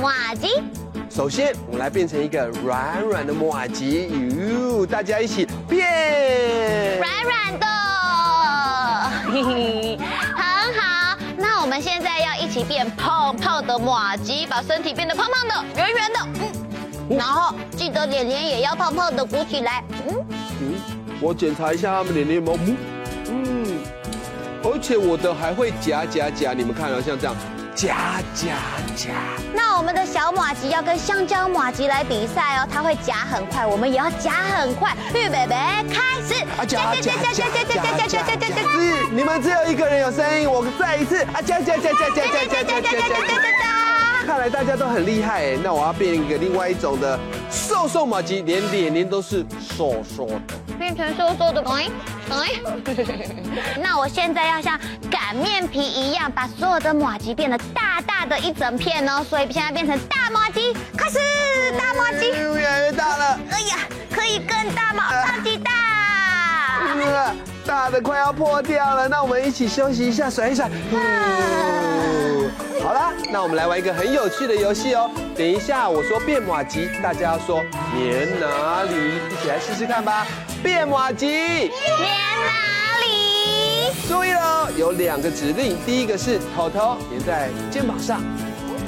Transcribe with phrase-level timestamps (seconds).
[0.00, 0.62] 麻糬，
[1.10, 4.08] 首先我们来变成一个软软的麻糬，
[4.70, 7.66] 哟，大家一起变，软软的，
[9.32, 9.98] 嘿嘿，
[10.36, 11.18] 很好。
[11.36, 16.20] 那我们现在要一起变胖胖的麻糬，把身体变得胖胖的、圆圆的，
[17.10, 20.14] 嗯，然后记得脸脸也要胖胖的鼓起来，嗯。
[20.60, 20.74] 嗯，
[21.20, 22.52] 我检查一下他们脸脸吗？
[23.28, 23.80] 嗯，
[24.62, 27.34] 而且我的还会夹夹夹，你们看啊，像这样。
[27.74, 28.54] 夹夹
[28.94, 29.10] 夹！
[29.52, 34.92] 那我们的小马吉要跟香蕉马吉来比赛哦，它会夹很快，我们也要夹很快。
[35.10, 35.56] 预备备，
[35.92, 36.34] 开始！
[36.56, 38.62] 啊夹夹夹夹夹夹夹夹夹夹！
[38.62, 43.73] 是你们只有一个人有声音，我再一次啊夹夹夹夹夹夹夹夹夹夹！
[44.24, 47.18] 看来大家都很厉害哎，那我要变一个另外一种的
[47.50, 50.40] 瘦瘦马吉，连脸脸都是瘦瘦的。
[50.78, 51.90] 变成瘦瘦的，哎
[52.30, 52.48] 哎，
[53.80, 54.80] 那我现在要像
[55.10, 61.18] 擀面皮一样，把所有的马吉变得大大的一整片哦，所以现在变成大马吉，开始
[61.78, 63.76] 大马吉，越来越大了，哎呀，
[64.10, 65.04] 可以更大吗？
[65.26, 65.70] 超级大，
[66.96, 67.34] 呃，
[67.66, 70.68] 大的快要破掉了，那我们一起休息一下，甩一甩。
[72.84, 75.10] 好啦，那我们来玩一个很有趣的游戏哦。
[75.34, 77.64] 等一下我说变马吉，大家要说
[77.94, 80.26] 粘哪里，一起来试试看吧。
[80.62, 81.70] 变马吉，粘
[82.44, 83.90] 哪里？
[84.06, 88.20] 注意喽，有两个指令，第一个是头头粘在肩膀上，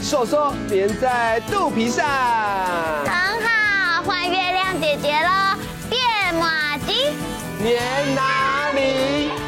[0.03, 2.07] 手手粘在肚皮上。
[2.07, 5.57] 很好，换月亮姐姐喽。
[5.89, 5.99] 变
[6.35, 7.15] 马吉，
[7.65, 9.46] 粘哪里？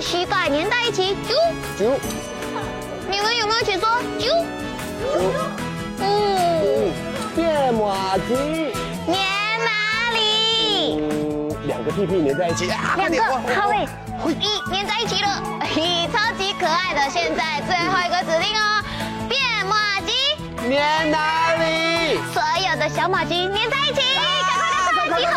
[0.00, 1.34] 膝盖粘在一起，啾
[1.78, 1.98] 啾。
[3.10, 4.28] 你们有没有一起说啾？
[5.04, 5.16] 啾。
[6.00, 6.92] 嗯，
[7.34, 8.72] 变麻糬，
[9.06, 9.38] 粘。
[11.00, 12.66] 嗯，两个屁屁粘在一起，
[12.96, 13.22] 两个，
[13.54, 13.86] 好嘞，
[14.40, 17.10] 一粘在一起了，嘿，超级可爱的。
[17.10, 18.82] 现在最后一个指令哦，
[19.28, 20.10] 变麻糬，
[20.68, 22.18] 粘哪里？
[22.32, 25.32] 所有的小麻糬粘在一起，赶快快快，集合，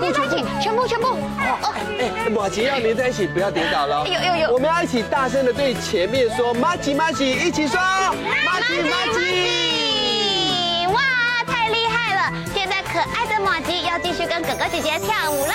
[0.00, 1.06] 粘在一起，全部全部。
[1.08, 4.06] 哦，哎，马吉要连在一起，不要跌倒了。
[4.06, 10.86] 有有有，我们要一起大声的对前面说，马吉马吉，一起说，马吉马吉！
[10.88, 11.00] 哇，
[11.46, 12.32] 太厉害了！
[12.54, 12.80] 现在。
[12.92, 15.54] 可爱的马吉要继续跟哥哥姐姐跳舞了。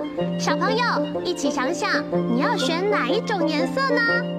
[0.39, 1.89] 小朋友一起想想
[2.33, 4.30] 你要选哪一种颜色呢？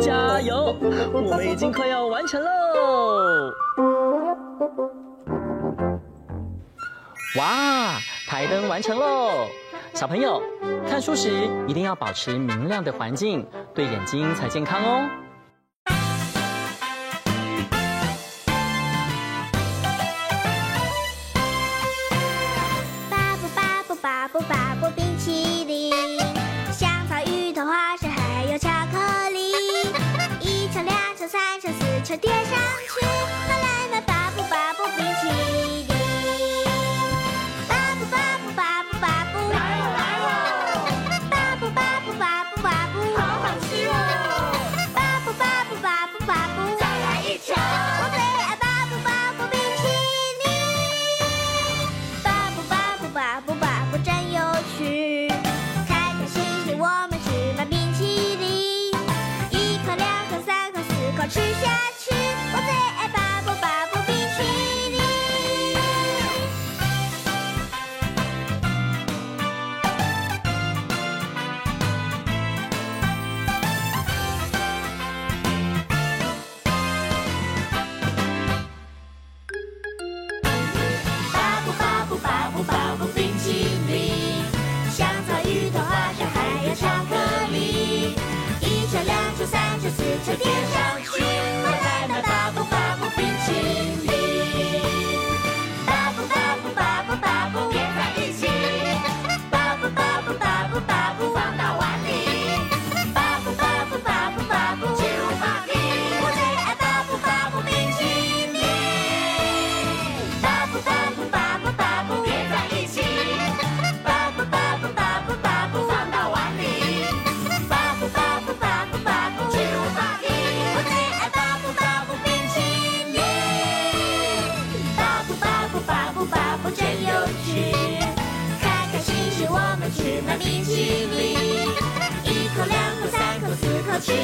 [0.00, 0.74] 加油
[1.12, 2.50] 我们已经快要完成喽。
[7.38, 9.46] 哇台灯完成喽。
[9.94, 10.42] 小朋友
[10.88, 15.19] 看书时一定要保持明亮的环境对眼睛才健康哦。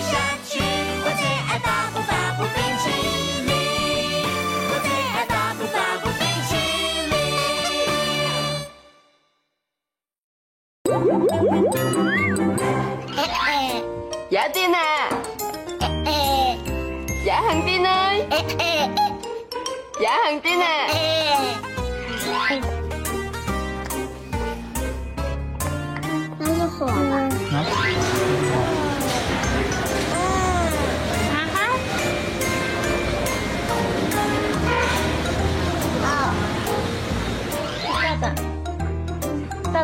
[0.06, 0.35] Sunshine.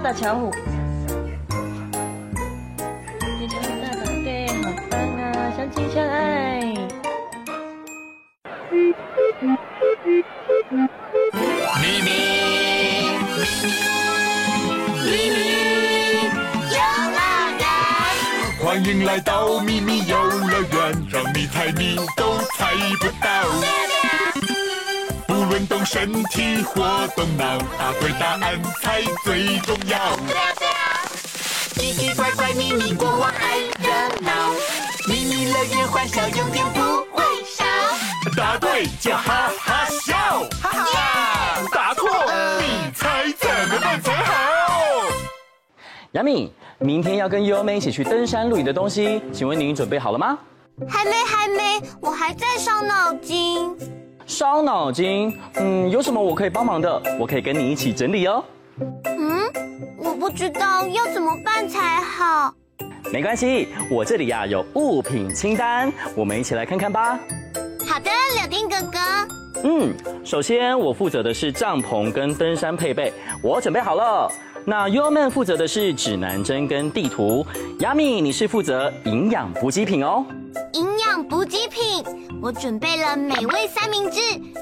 [0.03, 0.51] 大巧虎
[36.07, 36.81] 小笑永不
[37.17, 37.65] 会少。
[38.37, 40.15] 答对就哈哈笑，
[40.61, 41.63] 哈哈。
[41.73, 42.09] 答错
[42.61, 44.33] 你猜怎么办才好？
[46.13, 50.39] 杨米，明天要跟优美一起去登山露营的东西，请问您准备好了吗？
[50.89, 53.77] 还没，还没，我还在烧脑筋。
[54.27, 57.03] 烧脑筋，嗯，有什么我可以帮忙的？
[57.19, 58.45] 我可以跟你一起整理哦。
[59.05, 59.43] 嗯，
[59.99, 62.53] 我不知道要怎么办才好。
[63.13, 67.21] 没关系我这里呀有物品清单我们一起来看看吧。
[67.87, 68.99] 好的柳丁哥哥。
[69.65, 74.33] 嗯首先我负责的是帐篷跟登山配备我准备好了。
[74.65, 77.47] 那 u m a n 负责的是指南针跟地图。
[77.79, 80.25] Yamy 你是负责营养补给品哦。
[80.73, 82.03] 营养补给品
[82.41, 84.21] 我准备了美味三明治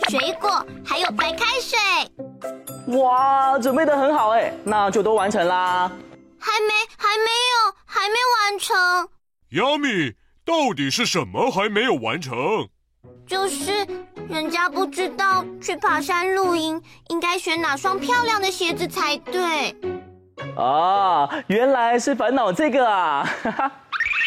[0.08, 0.50] 水果
[0.84, 2.98] 还有白开水。
[2.98, 5.88] 哇准备的很好诶那就都完成啦。
[6.36, 7.79] 还没还没有。
[8.00, 9.08] 还没完成。
[9.52, 12.66] Yami，到底是什么还没有完成？
[13.26, 13.86] 就是
[14.26, 19.76] 人家不知道去爬山露营应该选哪双漂亮的鞋子才对。
[20.56, 23.28] 啊，原来是烦恼这个啊！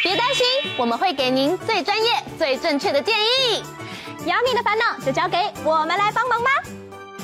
[0.03, 0.45] 别担心，
[0.77, 3.63] 我们会给您最专业、最正确的建议。
[4.27, 6.51] Yami 的烦恼就交给我们来帮忙吧。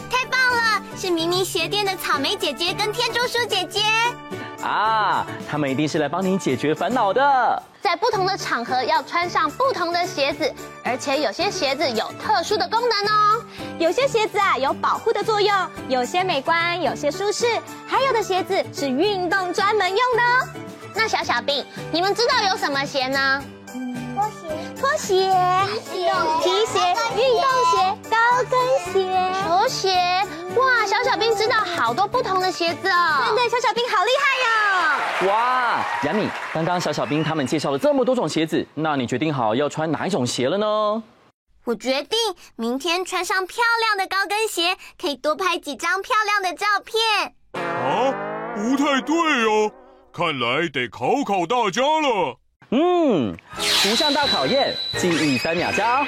[0.10, 3.82] 太棒了，是迷你鞋店的草莓姐姐跟天竺鼠姐姐。
[4.70, 7.64] 啊，他们一定是来帮你解决烦恼的。
[7.82, 13.44] 在不同的场合要穿上不同的鞋子，而且有些鞋子有特殊的功能哦。
[13.80, 15.56] 有些鞋子啊有保护的作用，
[15.88, 17.48] 有些美观，有些舒适，
[17.88, 20.48] 还有的鞋子是运动专门用的哦。
[20.94, 23.44] 那小小兵，你们知道有什么鞋呢？
[24.16, 24.48] 拖鞋、
[24.80, 25.32] 拖鞋、
[25.92, 26.12] 皮鞋、
[26.44, 26.80] 皮鞋、
[27.16, 28.09] 运动鞋、高
[28.50, 29.90] 跟鞋、球鞋。
[30.56, 33.34] 哇，小小兵知道好多不同的鞋子哦。
[33.36, 35.32] 对对，小小兵好厉害哟。
[35.32, 41.04] 哇，杨米，刚刚小小兵他们介绍了这么多种鞋子，那你决定好要穿哪一种鞋了呢？
[41.66, 42.18] 我决定
[42.56, 47.36] 明天穿上漂亮的高跟鞋，可以多拍几张漂亮的照片。
[47.54, 48.12] 啊，
[48.56, 49.72] 不太对哦，
[50.12, 52.38] 看来得考考大家了。
[52.72, 53.36] 嗯，
[53.84, 56.06] 图像大考验，记忆三秒加。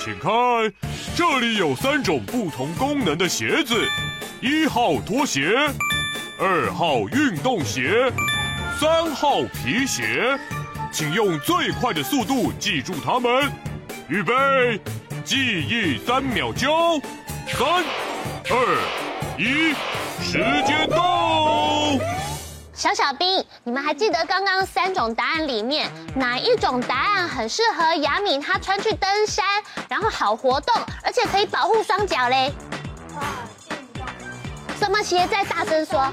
[0.00, 0.32] 请看，
[1.18, 3.74] 这里有三种不同功能的鞋子：
[4.40, 5.52] 一号拖鞋，
[6.38, 8.08] 二号运动鞋，
[8.78, 10.38] 三号皮鞋。
[10.92, 13.50] 请用最快的速度记住它们。
[14.08, 14.32] 预备，
[15.24, 17.00] 记忆三秒交。
[17.48, 17.82] 三、
[18.48, 19.74] 二、一，
[20.22, 21.98] 时间到。
[22.78, 29.44] 小小兵，你们还记得刚刚三种答案里面哪一种答案很适合雅敏她穿去登山，
[29.88, 32.52] 然后好活动，而且可以保护双脚嘞？
[34.78, 35.26] 什么鞋？
[35.26, 36.06] 再大声说。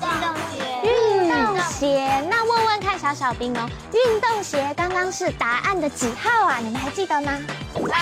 [0.00, 0.80] 运动鞋。
[0.84, 2.20] 运动鞋。
[2.30, 6.58] 那问问看小小兵哦，运动鞋刚刚是答案的几号啊？
[6.62, 7.36] 你们还记得吗？
[7.74, 7.98] 二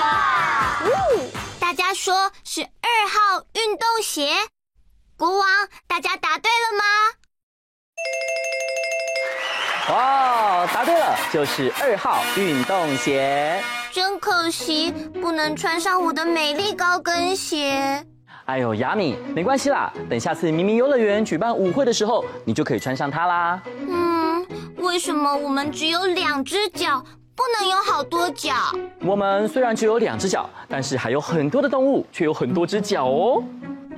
[0.00, 0.84] 号。
[0.84, 1.30] 嗯，
[1.60, 4.34] 大家说是二号运动鞋。
[5.16, 5.46] 国王，
[5.86, 6.84] 大家答对了吗？
[9.94, 13.62] 哇，答对了，就是二号运动鞋。
[13.92, 14.90] 真可惜，
[15.20, 18.04] 不能穿上我的美丽高跟鞋。
[18.46, 23.62] 哎呦，雅米，没关系啦，等下次明明游乐园举办舞会的时候，你就可以穿上它啦。
[23.86, 24.44] 嗯，
[24.78, 27.00] 为什么我们只有两只脚，
[27.36, 28.52] 不能有好多脚？
[29.02, 33.44] 我们虽然只有两只脚，但是还有很多的动物，却有很多只脚哦。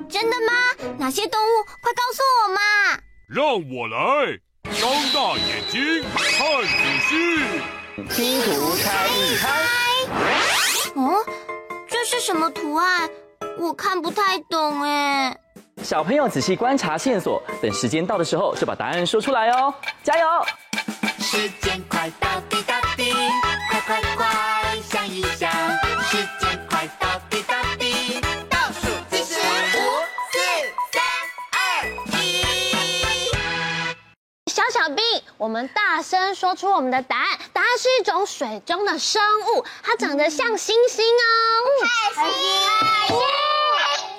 [0.08, 0.52] 真的吗？
[0.98, 1.64] 哪些动物？
[1.80, 2.60] 快告诉我嘛！
[3.28, 4.38] 让我来，
[4.80, 6.68] 张大眼睛看仔
[7.08, 7.14] 细，
[8.14, 9.48] 拼图猜一猜。
[10.94, 11.24] 哦，
[11.88, 13.08] 这是什么图案？
[13.58, 15.36] 我看不太懂哎。
[15.82, 19.74] 小朋友仔细观察线索，等时间到的时候就把答案说出来哦。
[20.02, 20.26] 加油！
[21.18, 23.12] 时间快到滴答滴，
[23.70, 24.26] 快快快
[35.38, 37.38] 我们大声说出我们的答案。
[37.52, 41.86] 答案是一种水中的生物，它长得像星星哦。
[42.14, 43.16] 海星，海星。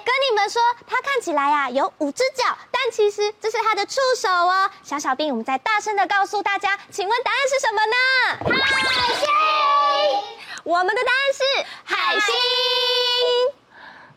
[0.05, 4.69] 跟你们说，它看起来呀有五只脚，但其实这是它的触手哦。
[4.83, 7.95] 小小兵，我们再大声的告诉大家，请问答案是什么呢？
[8.63, 9.27] 海星。
[10.63, 11.41] 我们的答案是
[11.83, 12.35] 海星。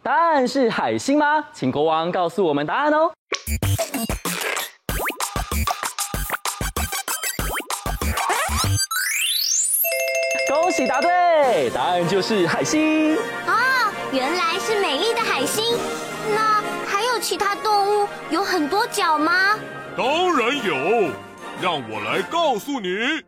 [0.03, 1.47] 答案是海星吗？
[1.55, 3.11] 请国王告诉我们答案哦。
[10.71, 13.17] 恭喜答对，答案就是海星。
[13.17, 15.77] 哦，原来是美丽的海星。
[16.33, 19.59] 那还有其他动物有很多脚吗？
[19.97, 21.11] 当然有，
[21.61, 23.21] 让我来告诉你。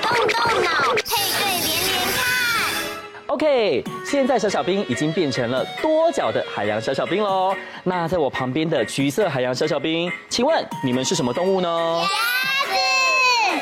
[0.00, 3.26] 动动脑，配对连连看。
[3.26, 7.54] OK，现在小小兵已经变成了多脚的海洋小小兵喽。
[7.84, 12.02] 那在我旁边的橘色海洋小小兵，请问你们是什么动物呢？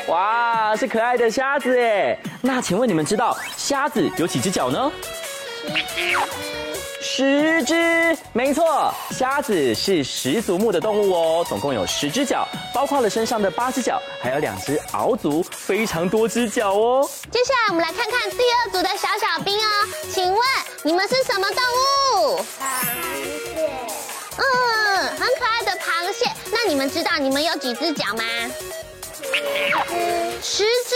[0.07, 2.17] 哇，是可爱的虾子耶！
[2.41, 4.91] 那请问你们知道虾子有几只脚呢？
[5.65, 6.17] 十只。
[6.99, 17.09] 十只，没错，虾子是十足目的动物哦，总共有十只脚，包括了身上的八只脚，还有两只螯足，非常多只脚哦。
[17.31, 20.41] 接下来我们来看看第二组的小小兵哦，请问
[20.83, 21.57] 你们是什么动
[22.23, 22.37] 物？
[22.37, 22.41] 螃
[23.55, 23.69] 蟹。
[24.37, 26.29] 嗯，很可爱的螃蟹。
[26.51, 28.23] 那你们知道你们有几只脚吗？
[30.41, 30.95] 十只，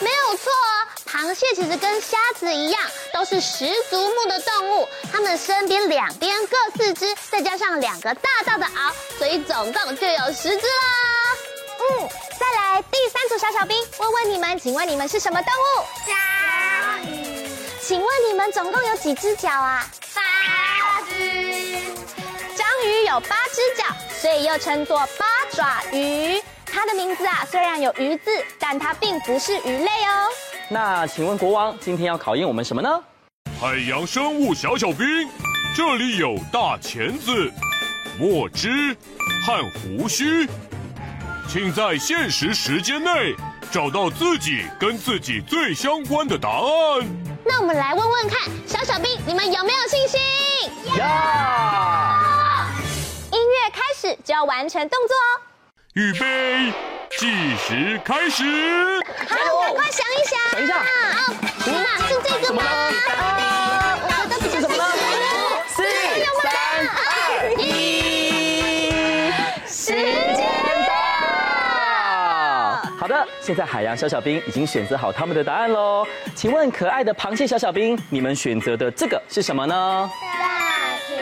[0.00, 0.88] 没有错哦。
[1.06, 2.80] 螃蟹其实跟虾子一样，
[3.12, 4.88] 都是十足目的动物。
[5.12, 11.36] 它们身边两边各四只，再加上两个大大的螯，所以总共就有十只啦。
[11.80, 12.08] 嗯，
[12.38, 15.84] 再来第三组小小兵，问问你们，请问你们是什么动物？
[16.06, 17.48] 章鱼。
[17.80, 19.86] 请问你们总共有几只脚啊？
[20.14, 21.14] 八只。
[22.56, 23.84] 章鱼有八只脚，
[24.20, 26.42] 所以又称作八爪鱼。
[26.72, 30.28] 它的名字啊，虽然有鱼字，但它并不是鱼类哦。
[30.68, 33.02] 那请问国王，今天要考验我们什么呢？
[33.60, 35.06] 海洋生物小小兵，
[35.76, 37.50] 这里有大钳子、
[38.18, 38.96] 墨汁
[39.44, 40.48] 和胡须，
[41.48, 43.34] 请在限时时间内
[43.72, 47.08] 找到自己跟自己最相关的答案。
[47.44, 50.20] 那我们来问问看，小小兵，你们有没有信心？
[50.84, 50.92] 有。
[53.32, 55.47] 音乐开始就要完成动作哦。
[55.98, 56.72] 预备，
[57.18, 58.44] 计时开始。
[59.26, 60.38] 好，赶快想一想。
[60.52, 60.72] 等一下。
[62.06, 62.62] 是这个吗？
[62.62, 64.84] 啊，我觉得比较什么呢？
[65.66, 65.82] 四、
[66.40, 66.46] 三、
[66.94, 67.66] 二、一，
[69.66, 69.90] 时
[70.36, 70.46] 间
[70.86, 70.94] 到。
[72.96, 76.06] 好的，现在海洋小小兵已经选择好他们的答案喽。
[76.32, 80.08] 请问可爱的螃蟹小小兵，你们选择的这个是什么呢？
[80.22, 81.18] 大钳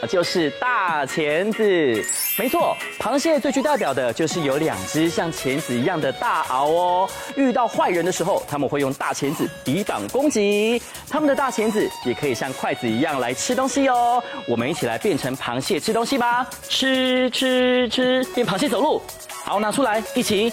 [0.00, 2.04] 子就是大钳子，
[2.36, 7.08] 没错，螃蟹最具代表的就是有两只像钳子一样的大螯哦。
[7.36, 10.82] 遇到坏人的时候，他们会用大钳子抵挡攻击。
[11.08, 14.20] 他们的大钳子也可以像筷子一样来吃东西哦。
[14.48, 19.00] 我们一起来变成螃蟹吃东西吧，吃吃吃，变螃蟹走路。
[19.44, 20.52] 好，拿出来，一起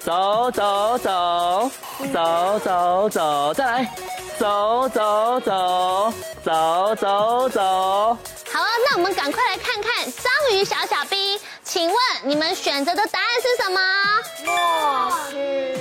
[0.00, 1.70] 走走走
[2.12, 3.94] 走走走，再来
[4.36, 8.18] 走走走走走走。
[8.52, 13.80] 好了，那我们赶快来看看章鱼小小兵，请问你们选择的答案是什么？
[14.44, 15.78] 墨汁。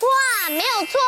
[0.00, 1.00] 哇，没有错，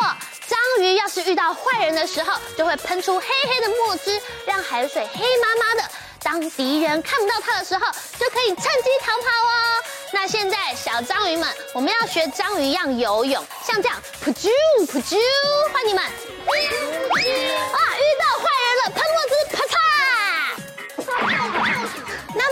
[0.49, 5.89] 章鱼要是遇到坏人的时候，就会喷出黑黑的墨汁，让海水黑麻麻的。
[6.25, 7.87] 当敌人看不到它的时候，
[8.19, 9.85] 就可以趁机逃跑哦。
[10.11, 14.49] 那现在小章鱼们，我们要学章鱼一样游泳，像这样，噗啾
[14.87, 15.17] 噗啾，
[15.73, 16.03] 换你们。
[16.43, 17.96] 哇，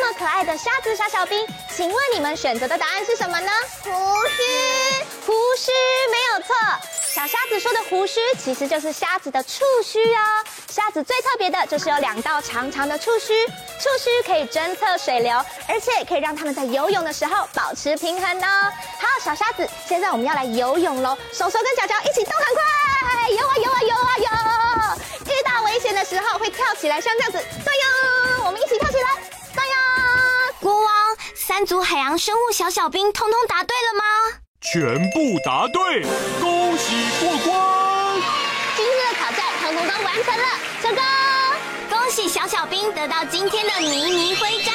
[0.05, 3.51] 那么可爱的虾子小小兵，请问你们选择的答案是什么呢？
[3.83, 4.43] 胡须，
[5.25, 5.73] 胡须
[6.11, 6.55] 没有错。
[7.15, 10.45] 小虾子说的胡须其实就是虾子的触须哦。
[10.69, 18.71] 虾子最特别的就是有两道长长的触须，触须可以侦测水流，而且可以让他们在游泳的时候保持平衡哦。
[18.99, 25.33] 好，小虾子，现在我们要来游泳喽，手手跟脚脚一起动，很快，游啊游啊游啊游。
[25.33, 29.34] 遇到危险的时候会跳起来，像这样子，对哟，我们一起跳起来，
[31.65, 34.05] 三组海洋生物小小兵通通答对了吗？
[34.61, 36.03] 全部答对，
[36.39, 38.21] 恭喜过关！
[38.77, 40.45] 今天的挑战通通都完成了，
[40.83, 41.03] 成功！
[41.89, 44.75] 恭喜小小兵得到今天的迷你徽章，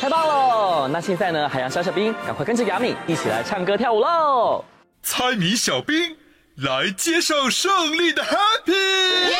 [0.00, 0.88] 太棒了！
[0.88, 4.64] 那现在呢，海洋小小兵，赶快跟着雅米一起来唱歌跳舞喽！
[5.04, 6.16] 猜谜小兵
[6.56, 8.72] 来接受胜利的 Happy！
[8.72, 9.36] 耶！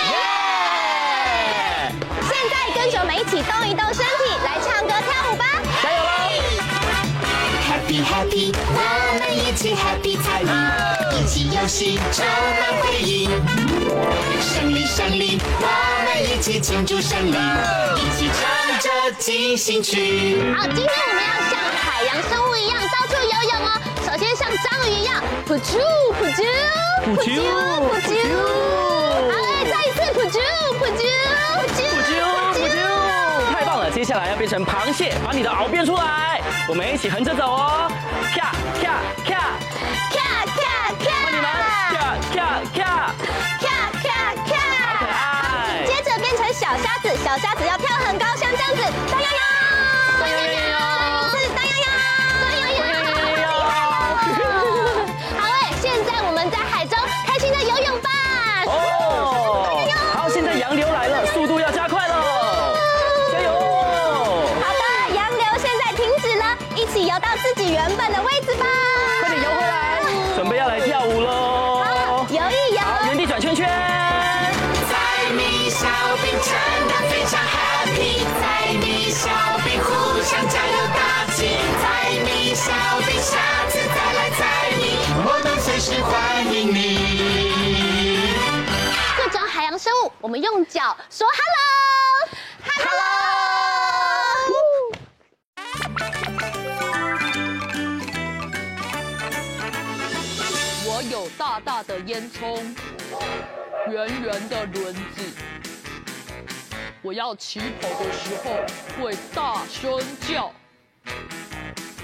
[8.40, 8.80] ！Happy 我
[9.18, 10.46] 们一起 Happy 参与，
[11.14, 13.28] 一起游戏充满回忆。
[14.40, 15.64] 胜利胜利，我
[16.06, 18.40] 们一起庆祝胜利，一起唱
[18.80, 20.54] 着进行曲。
[20.56, 23.68] 好，今天我们要像海洋生物一样到处游泳哦。
[24.06, 25.76] 首先像章鱼一样，噗啾
[26.16, 26.40] 噗啾
[27.04, 27.26] 噗啾
[27.84, 28.10] 噗啾。
[29.28, 30.40] 好嘞，再一次噗啾
[30.78, 30.98] 噗啾
[31.60, 32.18] 噗啾
[32.54, 32.99] 噗啾。
[33.92, 36.40] 接下来要变成螃蟹，把你的螯变出来。
[36.68, 37.90] 我们一起横着走哦，
[38.34, 39.34] 咔咔咔
[40.10, 40.58] 咔咔
[40.94, 41.06] 咔。
[41.24, 41.44] 换你们，
[41.92, 41.98] 咔
[42.32, 42.38] 咔
[42.72, 42.78] 咔
[43.60, 43.66] 咔
[44.00, 44.08] 咔
[44.46, 44.52] 咔。
[44.86, 45.84] 好可爱。
[45.86, 49.42] 接着变成小虾子，小虾子要跳很高，像这样子，大呀呀，
[50.20, 50.60] 大呀呀，
[89.80, 91.26] 生物，我们用脚说
[92.66, 93.00] hello，hello。
[100.84, 102.60] 我有大大的烟囱，
[103.90, 105.00] 圆圆的轮子。
[107.00, 108.52] 我要起跑的时候
[109.02, 110.52] 会大声叫，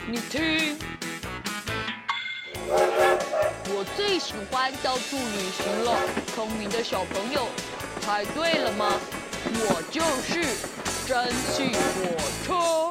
[0.08, 0.95] 你听。
[3.68, 5.98] 我最喜欢到处旅行了
[6.34, 7.48] 聪明的小朋友
[8.00, 8.92] 猜对了吗？
[9.54, 10.40] 我就是
[11.06, 12.85] 蒸汽火车。